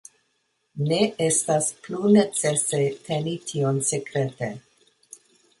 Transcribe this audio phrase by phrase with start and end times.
[0.91, 4.51] Ne estas plu necese teni tion sekrete.